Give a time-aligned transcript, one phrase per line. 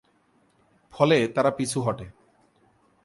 [0.93, 2.07] ফলে তারা পিছু হটে।